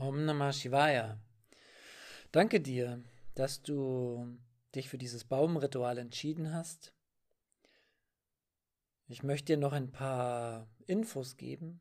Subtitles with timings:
[0.00, 1.18] Om Namah Shivaya.
[2.30, 3.02] Danke dir,
[3.34, 4.38] dass du
[4.72, 6.94] dich für dieses Baumritual entschieden hast.
[9.08, 11.80] Ich möchte dir noch ein paar Infos geben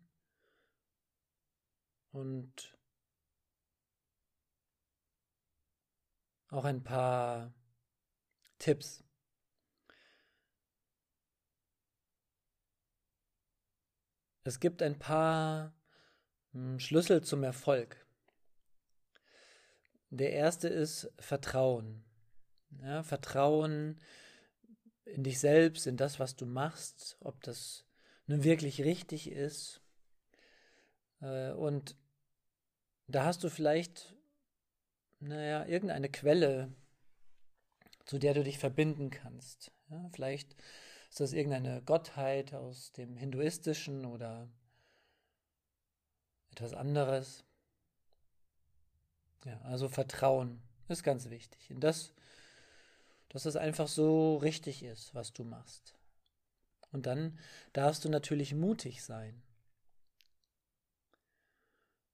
[2.12, 2.76] und
[6.50, 7.54] auch ein paar
[8.58, 9.04] Tipps.
[14.44, 15.76] Es gibt ein paar
[16.54, 18.07] hm, Schlüssel zum Erfolg.
[20.10, 22.04] Der erste ist Vertrauen.
[22.82, 24.00] Ja, Vertrauen
[25.06, 27.86] in dich selbst, in das, was du machst, ob das
[28.28, 29.82] nun wirklich richtig ist.
[31.22, 31.96] Äh, und
[33.08, 34.16] da hast du vielleicht,
[35.20, 36.74] naja, irgendeine Quelle,
[38.06, 39.72] zu der du dich verbinden kannst.
[39.90, 40.56] Ja, vielleicht
[41.10, 44.50] ist das irgendeine Gottheit aus dem Hinduistischen oder
[46.52, 47.47] etwas anderes.
[49.48, 51.72] Ja, also Vertrauen ist ganz wichtig.
[51.72, 52.14] In das,
[53.30, 55.96] dass es einfach so richtig ist, was du machst.
[56.92, 57.40] Und dann
[57.72, 59.42] darfst du natürlich mutig sein.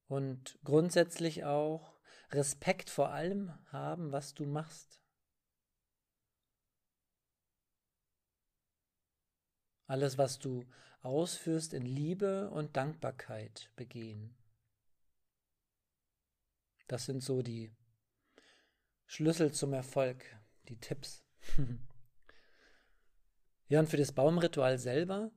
[0.08, 1.96] Und grundsätzlich auch
[2.30, 5.02] Respekt vor allem haben, was du machst.
[9.88, 10.66] Alles, was du
[11.02, 14.36] ausführst, in Liebe und Dankbarkeit begehen.
[16.94, 17.72] Das sind so die
[19.08, 20.24] Schlüssel zum Erfolg,
[20.70, 21.24] die Tipps.
[23.68, 25.32] ja, und für das Baumritual selber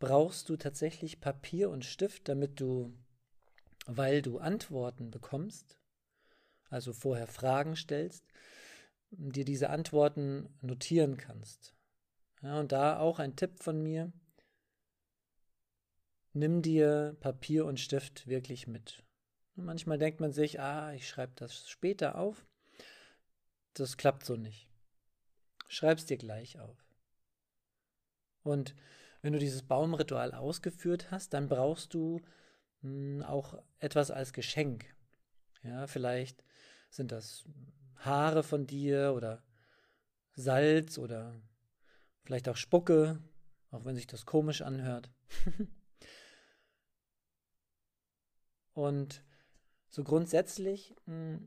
[0.00, 2.92] brauchst du tatsächlich Papier und Stift, damit du,
[3.86, 5.80] weil du Antworten bekommst,
[6.68, 8.26] also vorher Fragen stellst,
[9.10, 11.74] dir diese Antworten notieren kannst.
[12.42, 14.12] Ja, und da auch ein Tipp von mir,
[16.34, 19.07] nimm dir Papier und Stift wirklich mit.
[19.60, 22.46] Manchmal denkt man sich, ah, ich schreibe das später auf.
[23.74, 24.68] Das klappt so nicht.
[25.66, 26.86] Schreib's dir gleich auf.
[28.44, 28.76] Und
[29.20, 32.20] wenn du dieses Baumritual ausgeführt hast, dann brauchst du
[32.82, 34.94] mh, hm, auch etwas als Geschenk.
[35.64, 36.44] Ja, vielleicht
[36.88, 37.44] sind das
[37.96, 39.42] Haare von dir oder
[40.34, 41.42] Salz oder
[42.22, 43.20] vielleicht auch Spucke,
[43.72, 45.10] auch wenn sich das komisch anhört.
[48.72, 49.24] Und
[49.88, 51.46] so grundsätzlich mh, hm,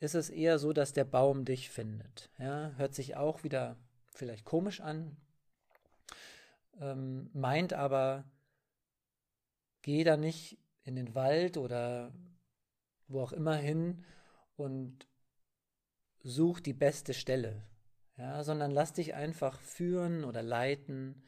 [0.00, 2.30] ist es eher so, dass der Baum dich findet.
[2.38, 3.76] Ja, hört sich auch wieder
[4.10, 5.16] vielleicht komisch an,
[6.80, 8.24] ähm, meint aber,
[9.82, 12.12] geh da nicht in den Wald oder
[13.08, 14.04] wo auch immer hin
[14.56, 15.06] und
[16.22, 17.62] such die beste Stelle,
[18.16, 21.22] ja, sondern lass dich einfach führen oder leiten.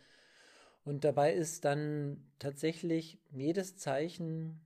[0.85, 4.66] Und dabei ist dann tatsächlich jedes Zeichen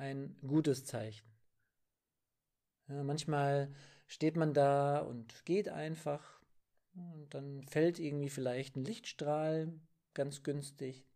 [0.00, 1.28] ein gutes Zeichen.
[2.88, 3.72] Ja, manchmal
[4.06, 6.40] steht man da und geht einfach
[6.94, 9.72] und dann fällt irgendwie vielleicht ein Lichtstrahl
[10.14, 11.06] ganz günstig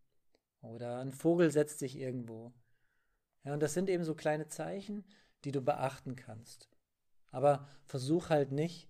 [0.61, 2.53] oder ein Vogel setzt sich irgendwo.
[3.43, 5.05] Ja, und das sind eben so kleine Zeichen,
[5.45, 6.69] die du beachten kannst.
[7.31, 8.89] Aber versuch halt nicht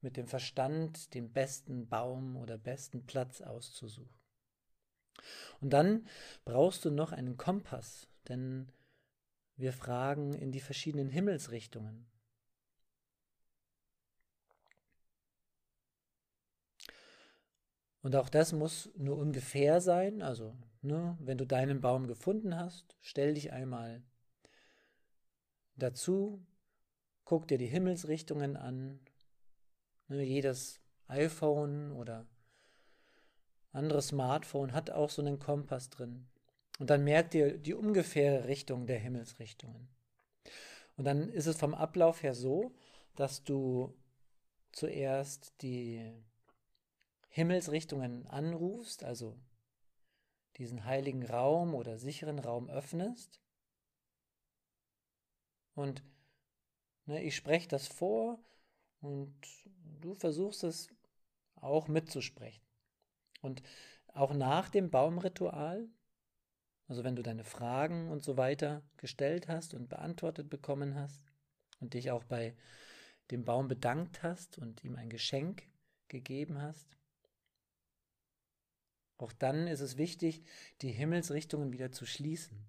[0.00, 4.18] mit dem Verstand den besten Baum oder besten Platz auszusuchen.
[5.60, 6.06] Und dann
[6.44, 8.70] brauchst du noch einen Kompass, denn
[9.58, 12.06] wir fragen in die verschiedenen Himmelsrichtungen.
[18.00, 20.22] Und auch das muss nur ungefähr sein.
[20.22, 24.02] Also, ne, wenn du deinen Baum gefunden hast, stell dich einmal
[25.74, 26.46] dazu,
[27.24, 29.00] guck dir die Himmelsrichtungen an.
[30.06, 32.26] Ne, jedes iPhone oder
[33.72, 36.28] anderes Smartphone hat auch so einen Kompass drin.
[36.78, 39.88] Und dann merkt ihr die ungefähre Richtung der Himmelsrichtungen.
[40.96, 42.72] Und dann ist es vom Ablauf her so,
[43.14, 43.94] dass du
[44.72, 46.12] zuerst die
[47.28, 49.36] Himmelsrichtungen anrufst, also
[50.56, 53.40] diesen heiligen Raum oder sicheren Raum öffnest.
[55.74, 56.02] Und
[57.06, 58.40] ne, ich spreche das vor
[59.00, 59.34] und
[60.00, 60.88] du versuchst es
[61.54, 62.64] auch mitzusprechen.
[63.40, 63.62] Und
[64.08, 65.88] auch nach dem Baumritual
[66.88, 71.22] also wenn du deine Fragen und so weiter gestellt hast und beantwortet bekommen hast
[71.80, 72.56] und dich auch bei
[73.30, 75.68] dem Baum bedankt hast und ihm ein Geschenk
[76.08, 76.96] gegeben hast,
[79.18, 80.42] auch dann ist es wichtig,
[80.80, 82.66] die Himmelsrichtungen wieder zu schließen.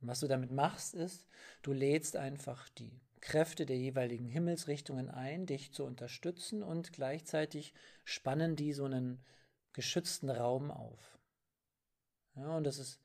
[0.00, 1.26] Und was du damit machst, ist,
[1.62, 7.74] du lädst einfach die Kräfte der jeweiligen Himmelsrichtungen ein, dich zu unterstützen und gleichzeitig
[8.04, 9.24] spannen die so einen
[9.72, 11.17] geschützten Raum auf.
[12.38, 13.00] Ja, und das ist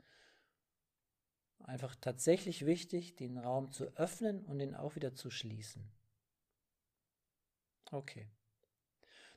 [1.60, 5.92] einfach tatsächlich wichtig, den Raum zu öffnen und ihn auch wieder zu schließen.
[7.92, 8.30] Okay.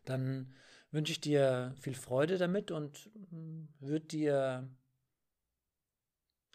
[0.04, 0.54] Dann
[0.90, 4.70] wünsche ich dir viel Freude damit und hm, würde dir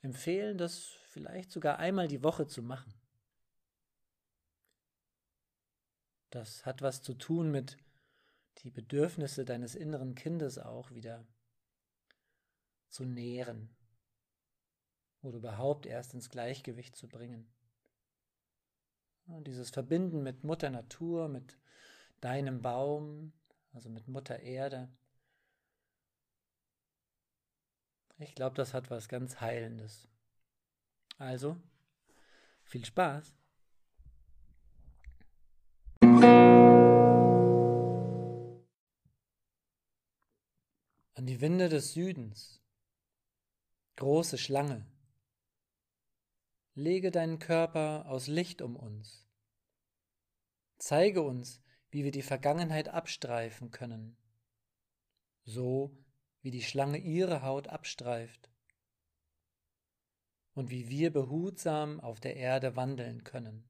[0.01, 2.93] empfehlen, das vielleicht sogar einmal die Woche zu machen.
[6.29, 7.77] Das hat was zu tun mit
[8.59, 11.25] die Bedürfnisse deines inneren Kindes auch wieder
[12.91, 13.75] zu nähren
[15.21, 17.51] oder überhaupt erst ins Gleichgewicht zu bringen.
[19.27, 21.57] Und dieses Verbinden mit Mutter Natur, mit
[22.19, 23.33] deinem Baum,
[23.73, 24.89] also mit Mutter Erde,
[28.17, 30.07] ich glaube, das hat was ganz Heilendes.
[31.17, 31.57] Also,
[32.63, 33.33] viel Spaß!
[41.15, 42.60] An die Winde des Südens,
[44.01, 44.83] große Schlange,
[46.73, 49.29] lege deinen Körper aus Licht um uns.
[50.79, 51.61] Zeige uns,
[51.91, 54.17] wie wir die Vergangenheit abstreifen können,
[55.43, 55.95] so
[56.41, 58.49] wie die Schlange ihre Haut abstreift
[60.55, 63.69] und wie wir behutsam auf der Erde wandeln können.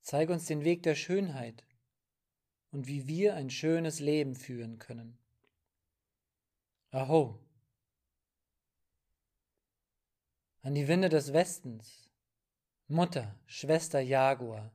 [0.00, 1.66] Zeige uns den Weg der Schönheit
[2.70, 5.18] und wie wir ein schönes Leben führen können.
[6.94, 7.40] Aho!
[10.62, 12.08] An die Winde des Westens,
[12.86, 14.72] Mutter, Schwester Jaguar,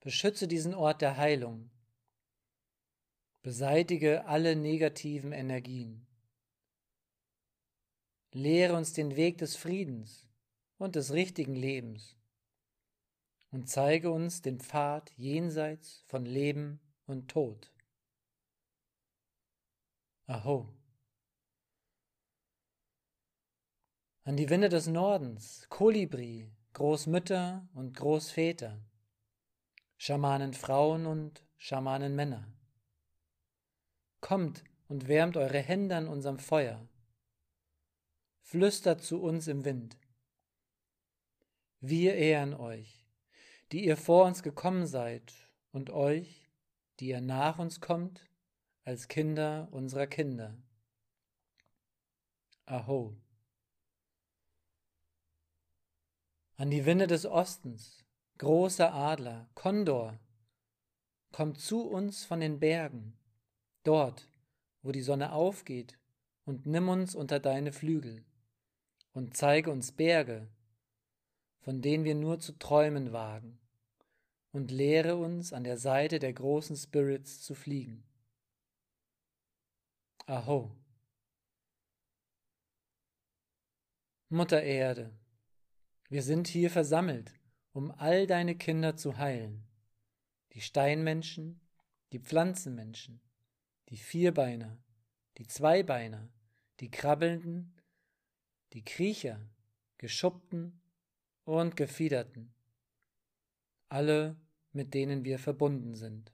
[0.00, 1.70] beschütze diesen Ort der Heilung,
[3.42, 6.08] beseitige alle negativen Energien,
[8.32, 10.28] lehre uns den Weg des Friedens
[10.76, 12.16] und des richtigen Lebens.
[13.52, 17.73] Und zeige uns den Pfad jenseits von Leben und Tod.
[20.26, 20.68] Aho.
[24.24, 28.80] An die Winde des Nordens, Kolibri, Großmütter und Großväter,
[29.96, 32.52] Schamanenfrauen und Schamanenmänner.
[34.20, 36.88] Kommt und wärmt eure Hände an unserem Feuer.
[38.40, 39.98] Flüstert zu uns im Wind.
[41.80, 43.04] Wir ehren euch
[43.74, 45.34] die ihr vor uns gekommen seid,
[45.72, 46.48] und euch,
[47.00, 48.24] die ihr nach uns kommt,
[48.84, 50.54] als Kinder unserer Kinder.
[52.66, 53.16] Aho.
[56.56, 58.04] An die Winde des Ostens,
[58.36, 60.18] großer Adler, Kondor,
[61.32, 63.16] kommt zu uns von den Bergen,
[63.84, 64.28] dort,
[64.82, 65.98] wo die Sonne aufgeht,
[66.44, 68.22] und nimm uns unter deine Flügel,
[69.14, 70.46] und zeige uns Berge,
[71.60, 73.58] von denen wir nur zu träumen wagen
[74.52, 78.04] und lehre uns an der Seite der großen Spirits zu fliegen.
[80.26, 80.74] Aho.
[84.30, 85.12] Mutter Erde,
[86.08, 87.34] wir sind hier versammelt,
[87.72, 89.66] um all deine Kinder zu heilen,
[90.54, 91.60] die Steinmenschen,
[92.12, 93.20] die Pflanzenmenschen,
[93.90, 94.82] die Vierbeiner,
[95.36, 96.30] die Zweibeiner,
[96.80, 97.78] die Krabbelnden,
[98.72, 99.46] die Kriecher,
[99.98, 100.80] Geschuppten
[101.44, 102.54] und Gefiederten,
[103.90, 104.40] alle
[104.72, 106.32] mit denen wir verbunden sind.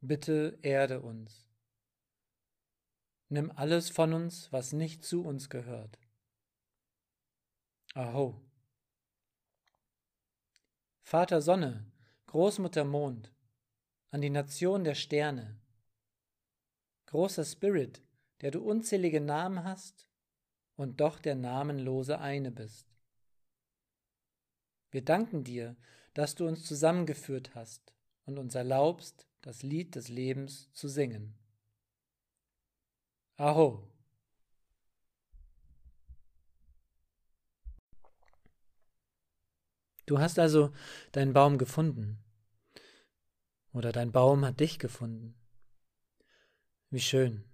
[0.00, 1.47] Bitte erde uns.
[3.28, 5.98] Nimm alles von uns, was nicht zu uns gehört.
[7.94, 8.40] Aho.
[11.02, 11.90] Vater Sonne,
[12.26, 13.32] Großmutter Mond,
[14.10, 15.58] an die Nation der Sterne,
[17.06, 18.02] großer Spirit,
[18.40, 20.08] der du unzählige Namen hast
[20.76, 22.86] und doch der namenlose eine bist.
[24.90, 25.76] Wir danken dir,
[26.14, 27.92] dass du uns zusammengeführt hast
[28.24, 31.38] und uns erlaubst, das Lied des Lebens zu singen.
[33.38, 33.82] Aho.
[40.06, 40.72] Du hast also
[41.12, 42.22] deinen Baum gefunden.
[43.72, 45.34] Oder dein Baum hat dich gefunden.
[46.90, 47.44] Wie schön.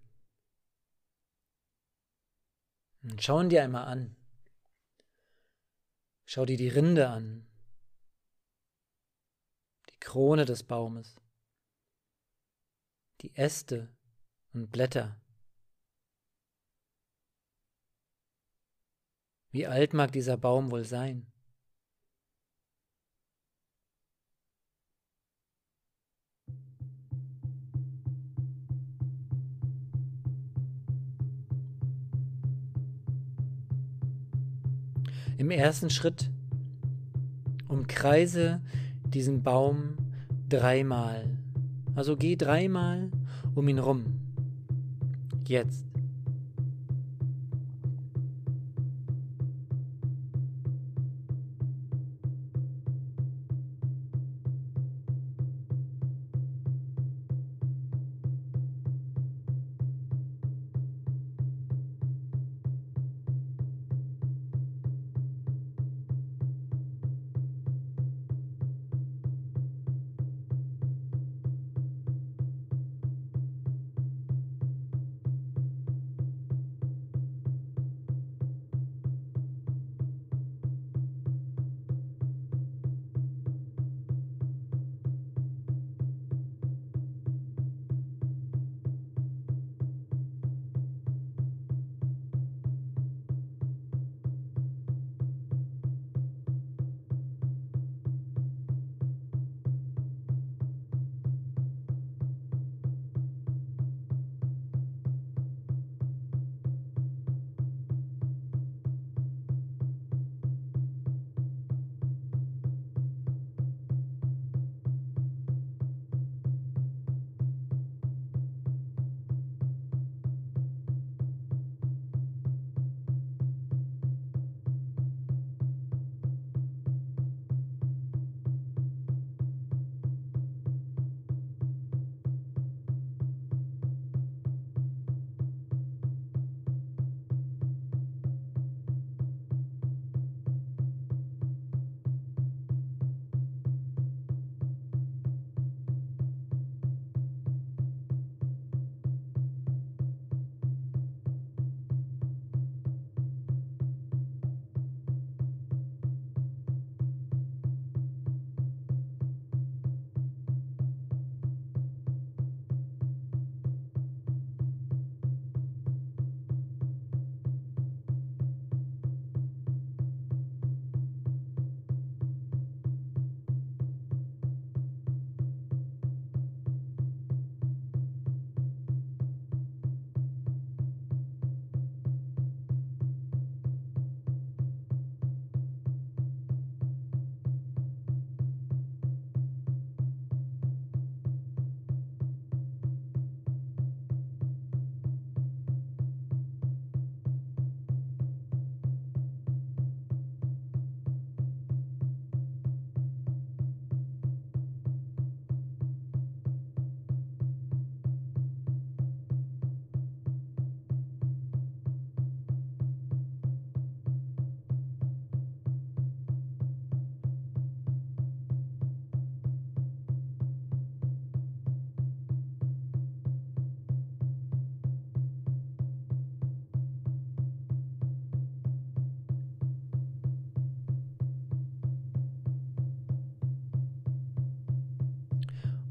[3.03, 4.17] Und schau ihn dir einmal an.
[6.27, 7.47] Schau dir die Rinde an,
[10.05, 11.17] Krone des Baumes,
[13.23, 13.97] die Äste
[14.53, 15.24] und Blätter.
[19.55, 21.29] Wie alt mag dieser Baum wohl sein?
[35.39, 36.33] Im ersten Schritt
[37.69, 38.61] umkreise
[39.05, 39.95] diesen Baum
[40.49, 41.39] dreimal.
[41.95, 43.09] Also geh dreimal
[43.55, 44.21] um ihn rum.
[45.47, 45.94] Jetzt.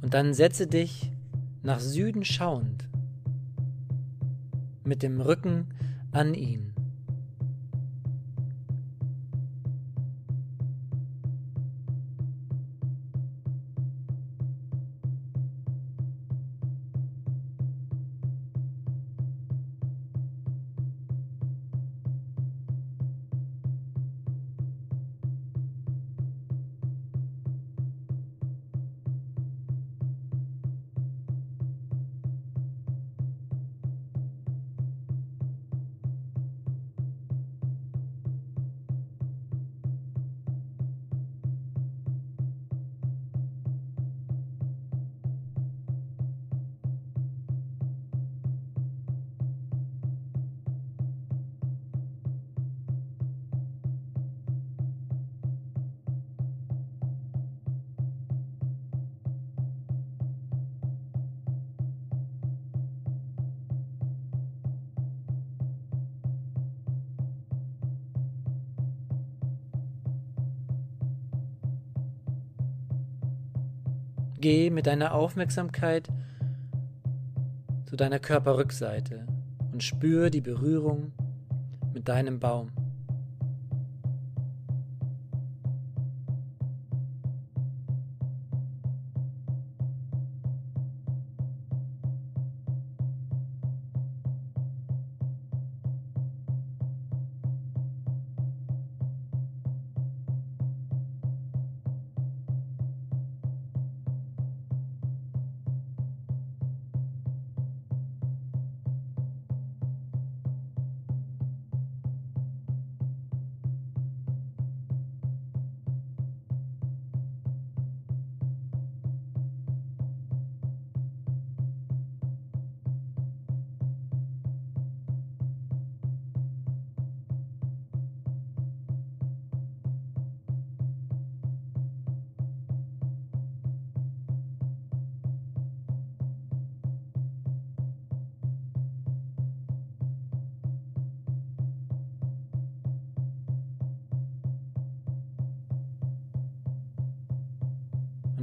[0.03, 1.09] Und dann setze dich
[1.63, 2.89] nach Süden schauend
[4.83, 5.67] mit dem Rücken
[6.11, 6.73] an ihn.
[74.43, 76.09] Geh mit deiner Aufmerksamkeit
[77.85, 79.25] zu deiner Körperrückseite
[79.71, 81.13] und spür die Berührung
[81.93, 82.69] mit deinem Baum.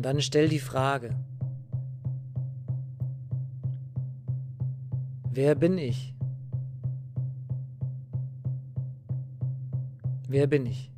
[0.01, 1.15] Und dann stell die Frage,
[5.31, 6.15] wer bin ich?
[10.27, 10.91] Wer bin ich?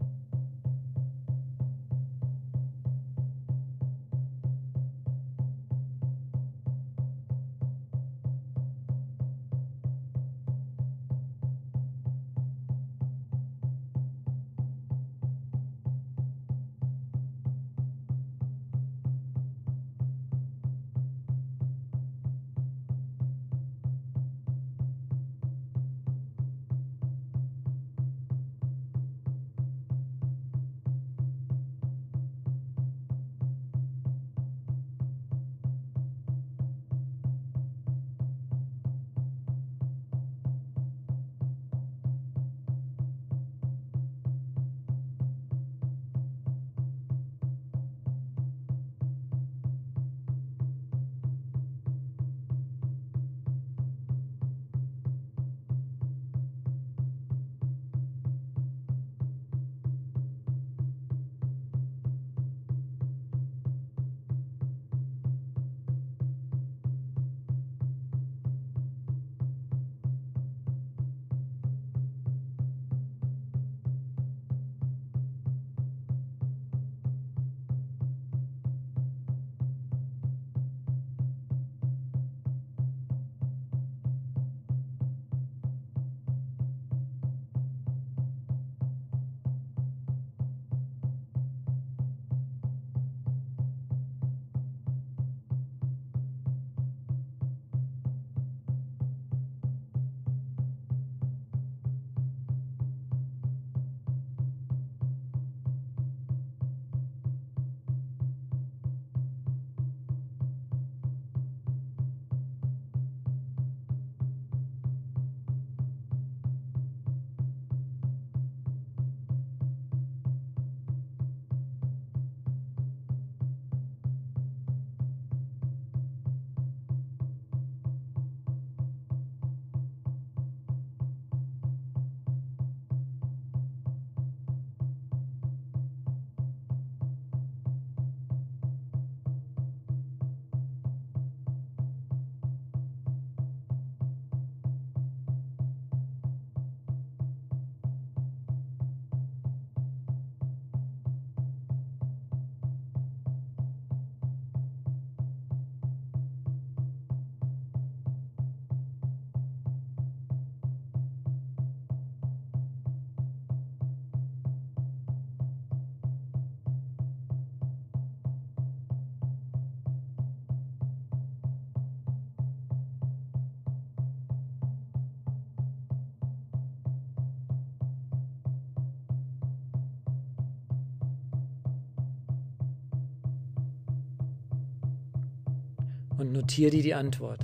[186.18, 187.40] Und notiere dir die Antwort.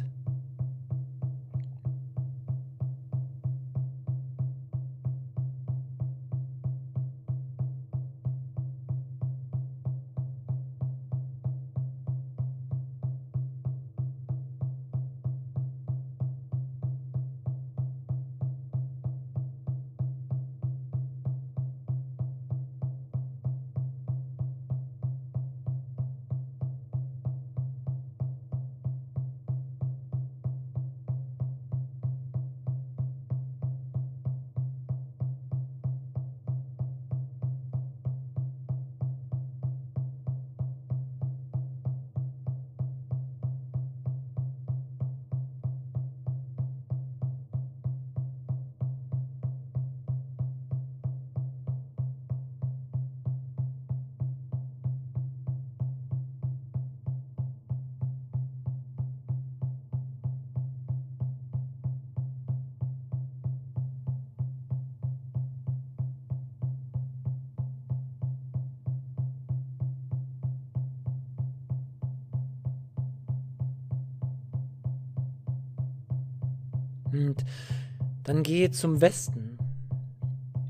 [78.68, 79.56] Gehe zum Westen.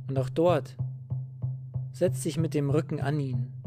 [0.09, 0.77] Und auch dort
[1.93, 3.58] setz dich mit dem Rücken an ihn.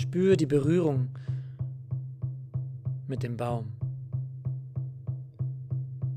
[0.00, 1.08] Spür die Berührung
[3.08, 3.72] mit dem Baum.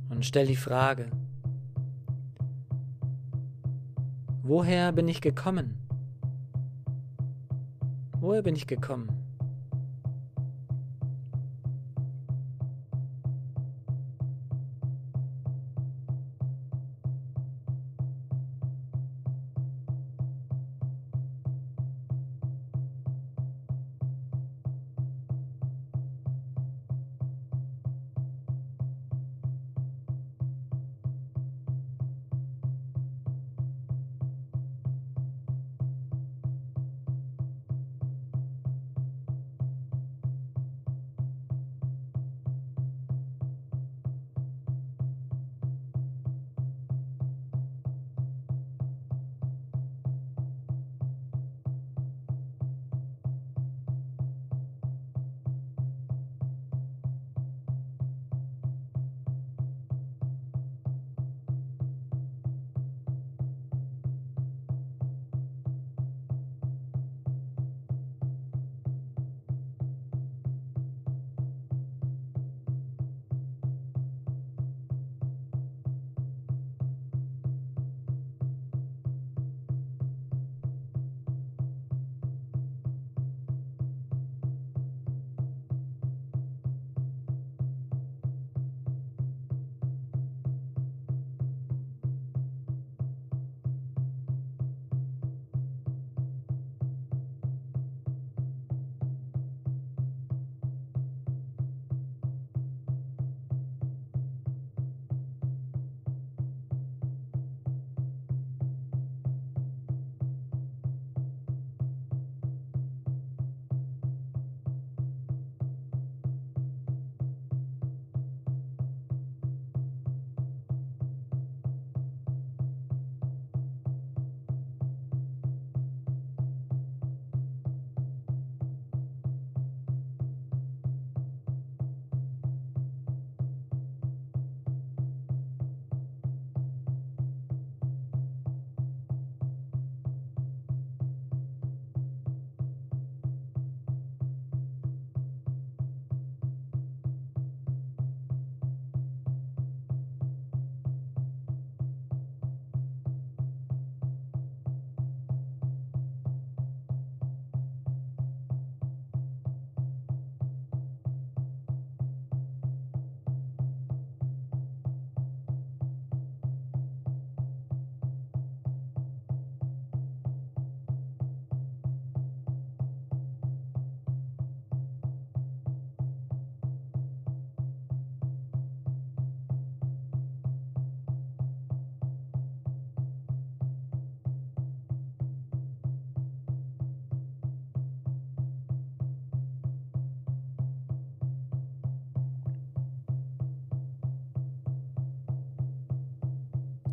[0.10, 1.10] Und stell die Frage,
[4.44, 5.80] woher bin ich gekommen?
[8.20, 9.21] Woher bin ich gekommen?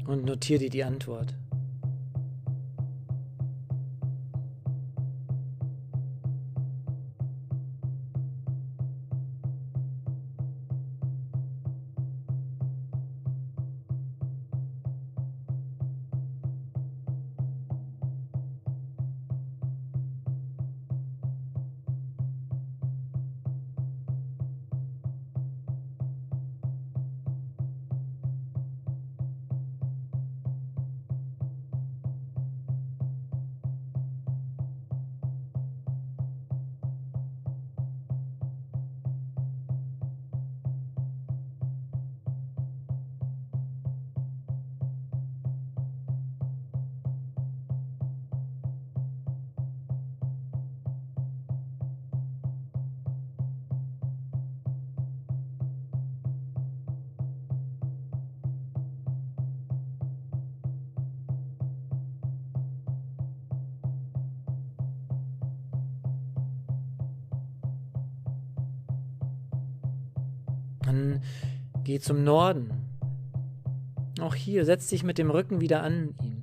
[0.08, 1.34] Und notiere dir die Antwort.
[70.88, 71.20] Dann
[71.84, 72.70] geh zum Norden.
[74.22, 76.37] Auch hier setz dich mit dem Rücken wieder an ihn.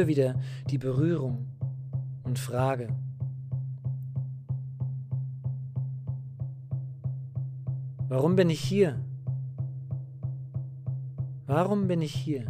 [0.00, 0.34] Spür wieder
[0.70, 1.46] die Berührung
[2.22, 2.88] und frage.
[8.08, 8.98] Warum bin ich hier?
[11.44, 12.46] Warum bin ich hier?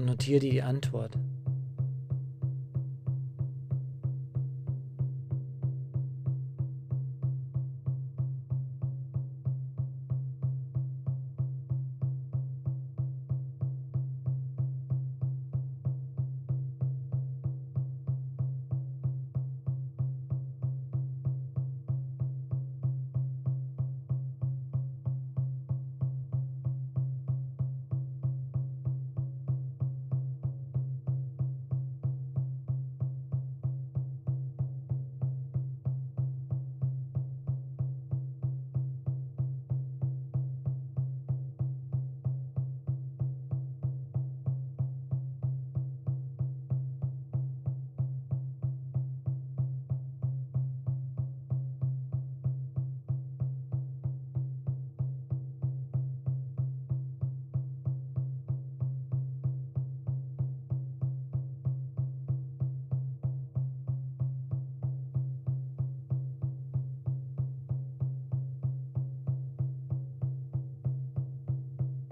[0.00, 1.12] Und notiere die Antwort.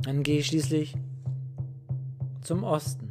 [0.08, 0.96] Dann gehe ich schließlich
[2.40, 3.07] zum Osten.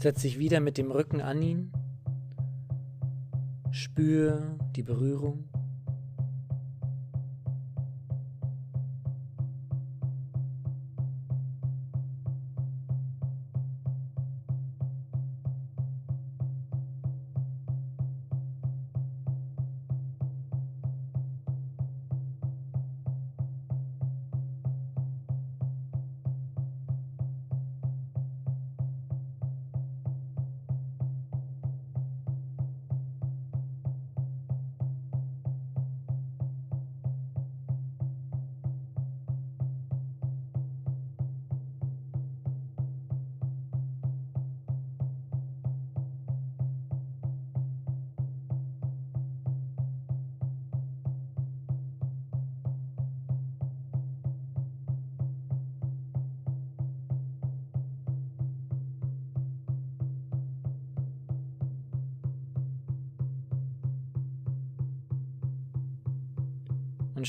[0.00, 1.72] Setz dich wieder mit dem Rücken an ihn.
[3.70, 5.44] Spür die Berührung.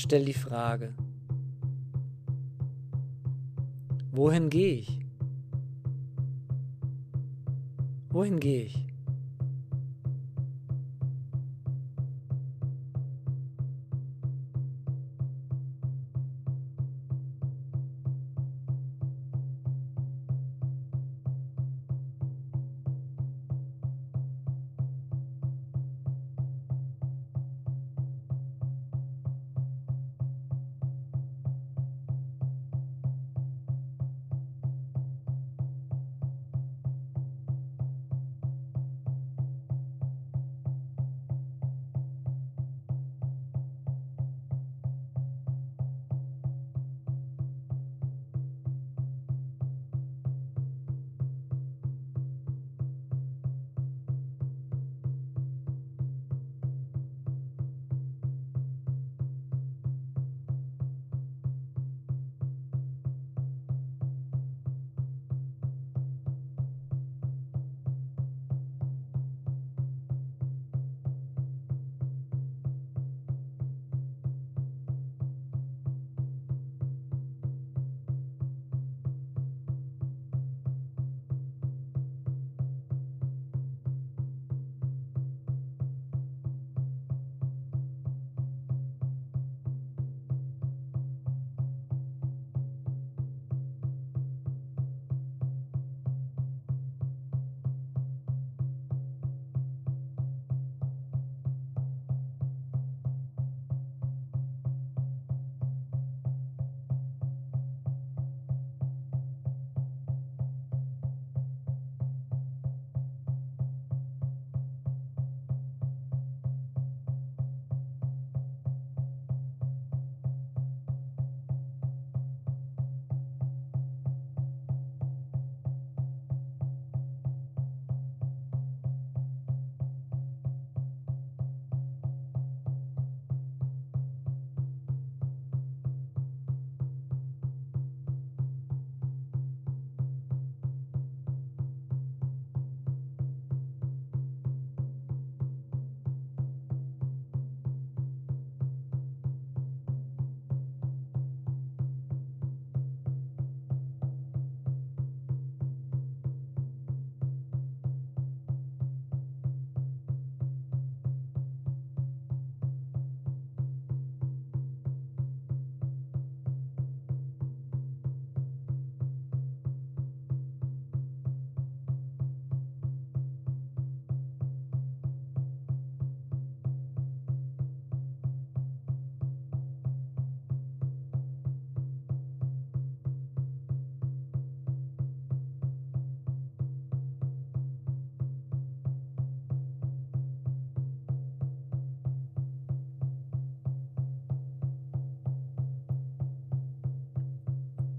[0.02, 0.94] Stell die Frage,
[4.10, 5.00] wohin gehe ich?
[8.10, 8.91] Wohin gehe ich?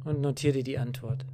[0.04, 1.26] Und notiere die Antwort.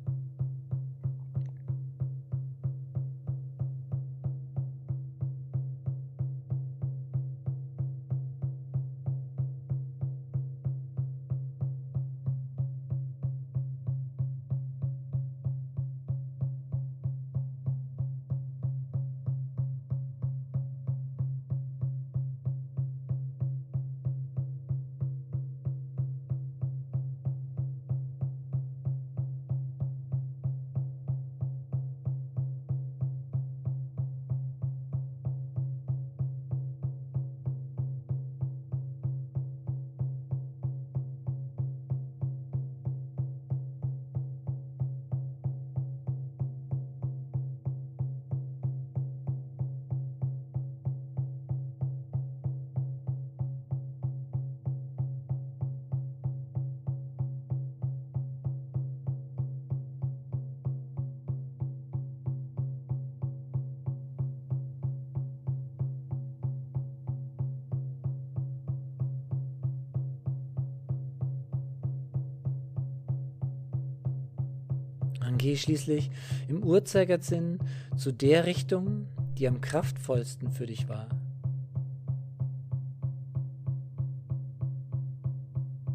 [75.20, 76.12] Dann gehe schließlich
[76.48, 77.60] im Uhrzeigersinn
[77.98, 79.08] zu der Richtung,
[79.38, 81.08] die am kraftvollsten für dich war.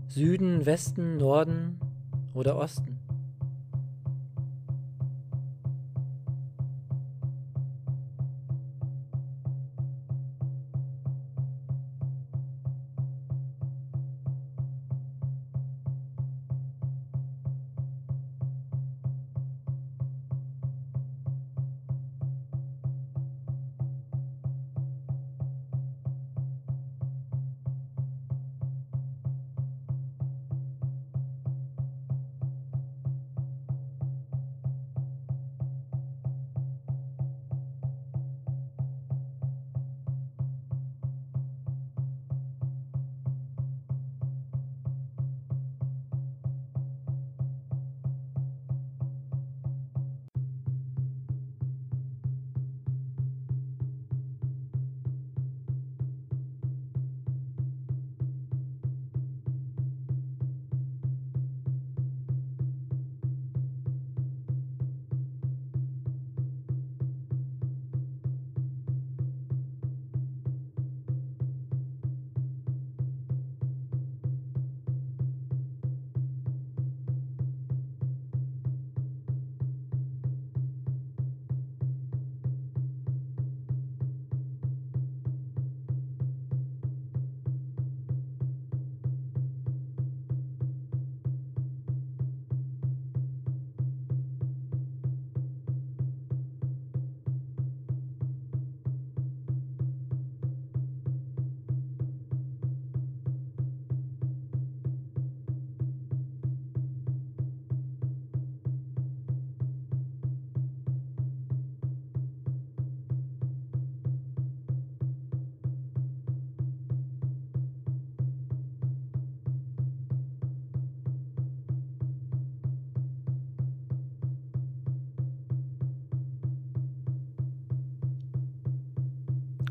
[0.09, 1.81] Süden, Westen, Norden
[2.35, 2.94] oder Osten.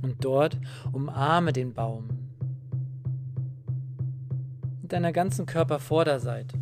[0.04, 0.58] Und dort
[0.91, 2.10] umarme den Baum
[4.82, 6.58] mit deiner ganzen Körpervorderseite,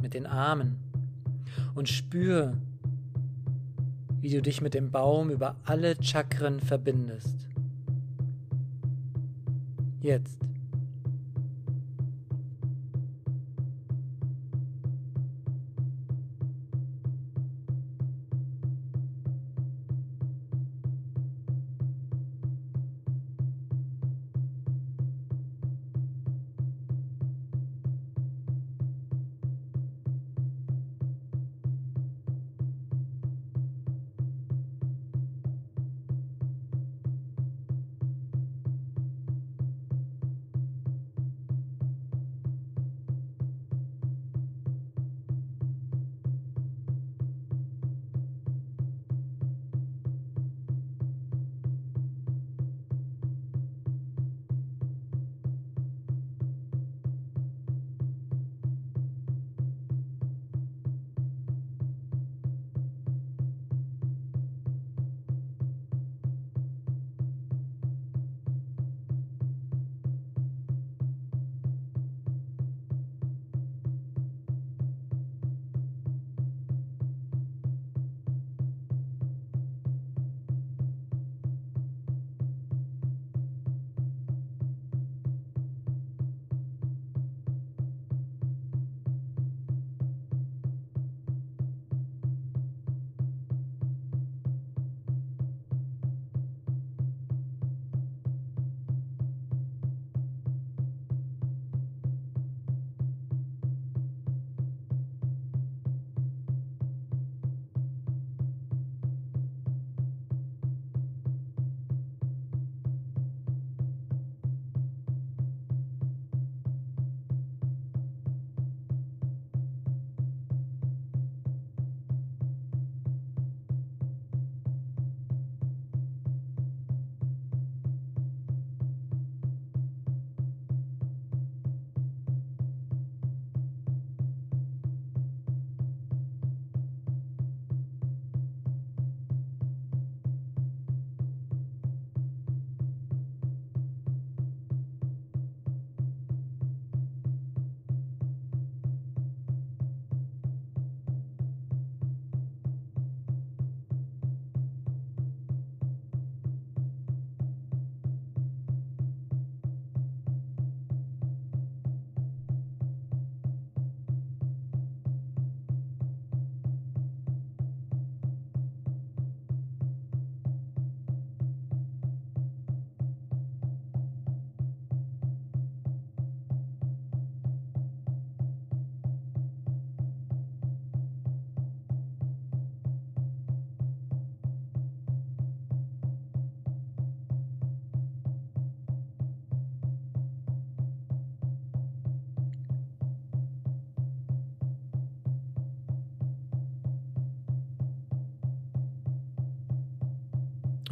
[0.00, 0.78] mit den Armen
[1.74, 2.56] und spür,
[4.20, 7.48] wie du dich mit dem Baum über alle Chakren verbindest.
[10.00, 10.38] Jetzt.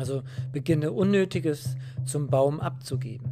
[0.00, 1.76] Also beginne Unnötiges
[2.06, 3.29] zum Baum abzugeben.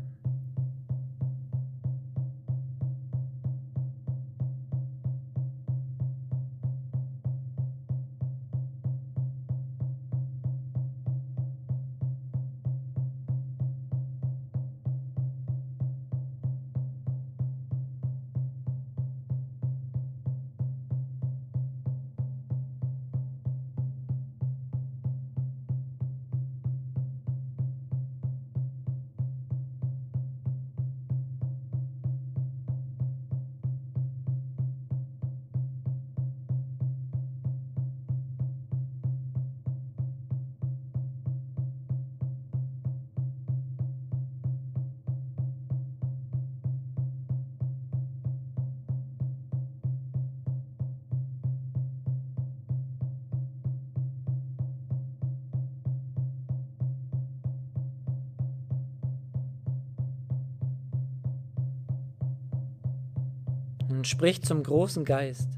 [63.89, 65.49] Und spricht zum großen Geist.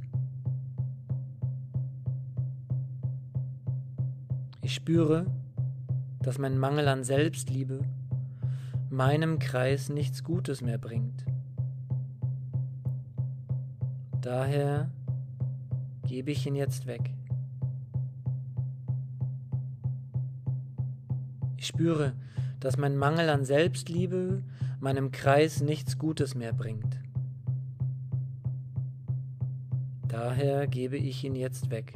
[4.62, 5.26] Ich spüre,
[6.22, 7.80] dass mein Mangel an Selbstliebe
[8.90, 11.24] meinem Kreis nichts Gutes mehr bringt.
[14.20, 14.90] Daher
[16.06, 17.14] gebe ich ihn jetzt weg.
[21.56, 22.12] Ich spüre,
[22.58, 24.42] dass mein Mangel an Selbstliebe
[24.80, 26.99] meinem Kreis nichts Gutes mehr bringt.
[30.40, 31.92] Daher gebe ich ihn jetzt weg.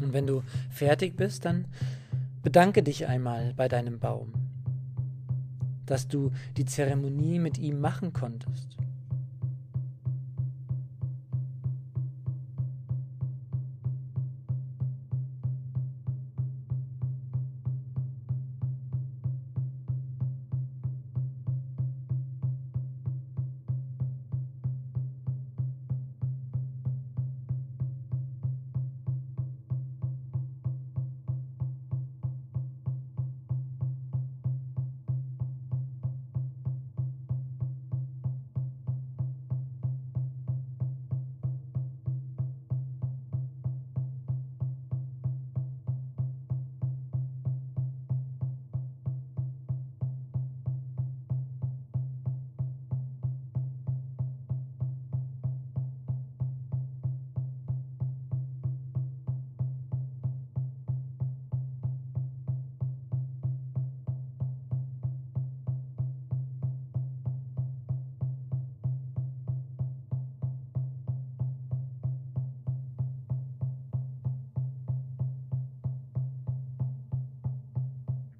[0.00, 1.66] Und wenn du fertig bist, dann
[2.42, 4.32] bedanke dich einmal bei deinem Baum,
[5.86, 8.75] dass du die Zeremonie mit ihm machen konntest.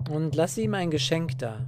[0.09, 1.67] Und lass ihm ein Geschenk da.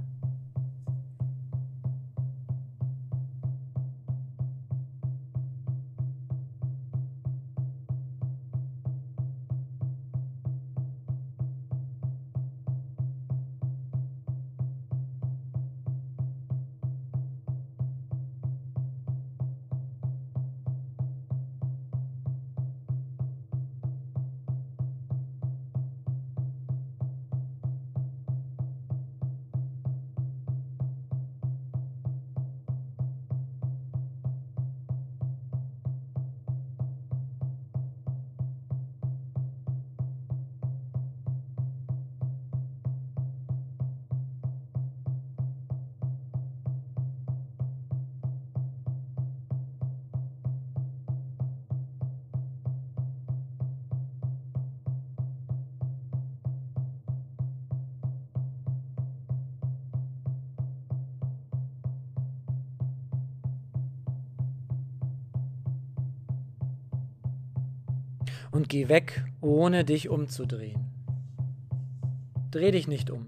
[68.89, 70.91] Weg, ohne dich umzudrehen.
[72.51, 73.27] Dreh dich nicht um.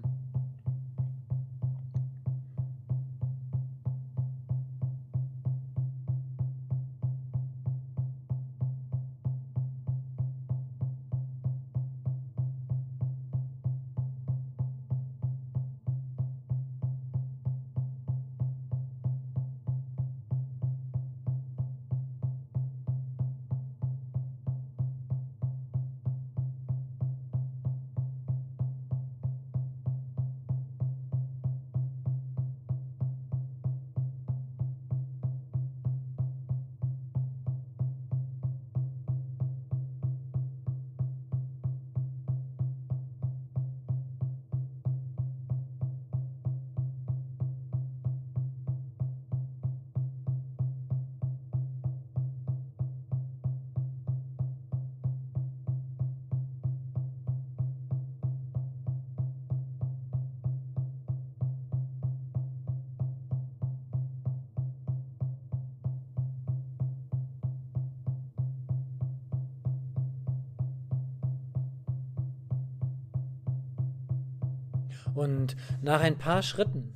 [75.82, 76.94] Nach ein paar Schritten,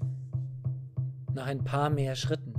[1.35, 2.55] nach ein paar mehr Schritten,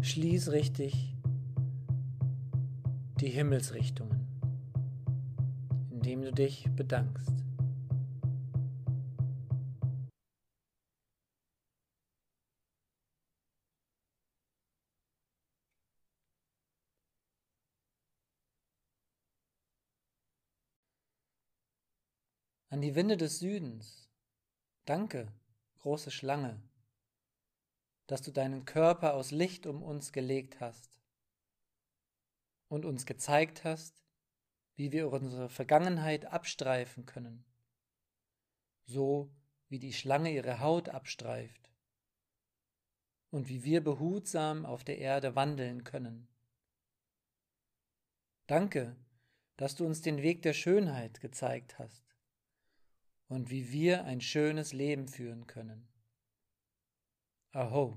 [0.00, 1.16] schließ richtig
[3.20, 4.26] die Himmelsrichtungen,
[5.90, 7.34] indem du dich bedankst.
[22.72, 24.08] An die Winde des Südens.
[24.84, 25.26] Danke,
[25.80, 26.62] große Schlange,
[28.06, 31.00] dass du deinen Körper aus Licht um uns gelegt hast
[32.68, 34.04] und uns gezeigt hast,
[34.76, 37.44] wie wir unsere Vergangenheit abstreifen können,
[38.84, 39.34] so
[39.68, 41.72] wie die Schlange ihre Haut abstreift
[43.30, 46.28] und wie wir behutsam auf der Erde wandeln können.
[48.46, 48.94] Danke,
[49.56, 52.09] dass du uns den Weg der Schönheit gezeigt hast
[53.30, 55.88] und wie wir ein schönes Leben führen können.
[57.52, 57.96] Aho.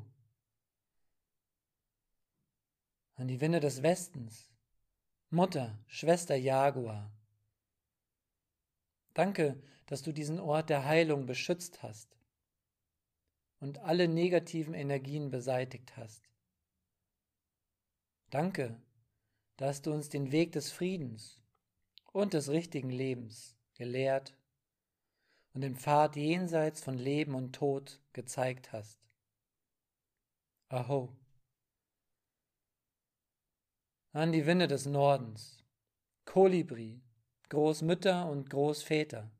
[3.15, 4.51] An die Winde des Westens.
[5.31, 7.11] Mutter, Schwester Jaguar.
[9.15, 12.15] Danke, dass du diesen Ort der Heilung beschützt hast
[13.59, 16.29] und alle negativen Energien beseitigt hast.
[18.29, 18.79] Danke,
[19.57, 21.41] dass du uns den Weg des Friedens
[22.11, 24.37] und des richtigen Lebens gelehrt
[25.53, 28.99] und den Pfad jenseits von Leben und Tod gezeigt hast.
[30.69, 31.15] Aho.
[34.11, 35.63] An die Winde des Nordens,
[36.25, 37.01] Kolibri,
[37.49, 39.31] Großmütter und Großväter,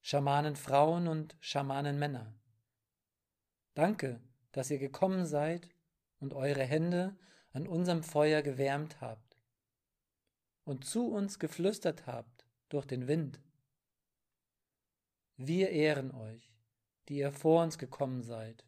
[0.00, 2.34] Schamanenfrauen und Schamanenmänner.
[3.74, 4.20] Danke,
[4.52, 5.68] dass ihr gekommen seid
[6.18, 7.16] und eure Hände
[7.52, 9.38] an unserem Feuer gewärmt habt
[10.64, 13.40] und zu uns geflüstert habt durch den Wind.
[15.38, 16.50] Wir ehren euch,
[17.08, 18.64] die ihr vor uns gekommen seid,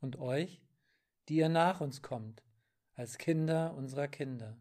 [0.00, 0.60] und euch,
[1.28, 2.42] die ihr nach uns kommt,
[2.94, 4.56] als Kinder unserer Kinder.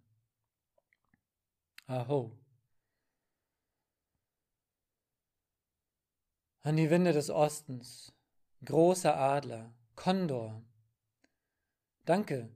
[1.87, 2.31] Aho.
[6.61, 8.13] An die Winde des Ostens,
[8.63, 10.61] großer Adler, Kondor.
[12.05, 12.49] Danke,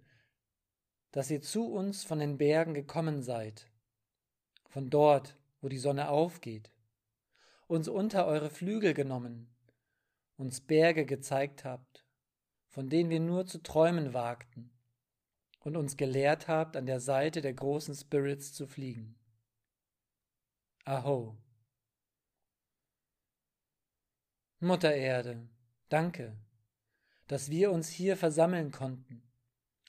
[1.11, 3.67] dass ihr zu uns von den Bergen gekommen seid,
[4.69, 6.71] von dort, wo die Sonne aufgeht
[7.71, 9.49] uns unter eure Flügel genommen,
[10.35, 12.05] uns Berge gezeigt habt,
[12.67, 14.71] von denen wir nur zu träumen wagten,
[15.59, 19.15] und uns gelehrt habt, an der Seite der großen Spirits zu fliegen.
[20.83, 21.37] Aho.
[24.59, 25.47] Mutter Erde,
[25.87, 26.35] danke,
[27.27, 29.23] dass wir uns hier versammeln konnten,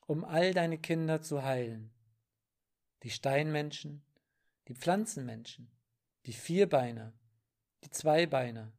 [0.07, 1.93] um all deine Kinder zu heilen.
[3.03, 4.05] Die Steinmenschen,
[4.69, 5.69] die Pflanzenmenschen,
[6.27, 7.13] die Vierbeiner,
[7.85, 8.73] die Zweibeiner,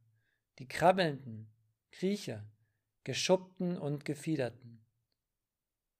[0.58, 1.50] die krabbelnden,
[1.90, 2.44] Kriecher,
[3.04, 4.84] geschuppten und gefiederten,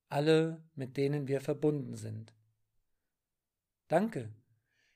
[0.09, 2.35] alle, mit denen wir verbunden sind.
[3.89, 4.33] Danke,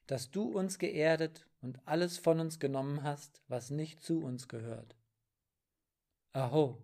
[0.07, 4.97] dass du uns geerdet und alles von uns genommen hast, was nicht zu uns gehört.
[6.33, 6.83] Aho.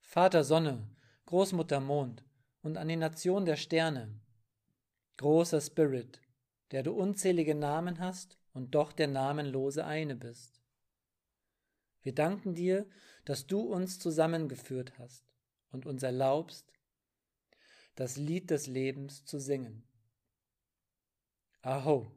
[0.00, 0.88] Vater Sonne,
[1.26, 2.24] Großmutter Mond
[2.62, 4.20] und an die Nation der Sterne,
[5.16, 6.20] großer Spirit,
[6.70, 10.62] der du unzählige Namen hast und doch der namenlose eine bist.
[12.00, 12.88] Wir danken dir,
[13.24, 15.26] dass du uns zusammengeführt hast
[15.70, 16.72] und uns erlaubst,
[17.96, 19.86] das Lied des Lebens zu singen.
[21.62, 22.10] Aho.